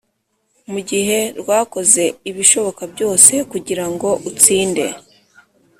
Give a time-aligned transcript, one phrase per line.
[0.71, 4.85] Mu gihe rwakoze ibishoboka byose kugira ngo utsinde